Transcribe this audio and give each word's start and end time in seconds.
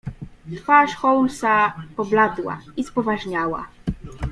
"Twarz 0.57 0.93
Holmesa 0.95 1.73
pobladła 1.95 2.59
i 2.77 2.83
spoważniała." 2.83 3.67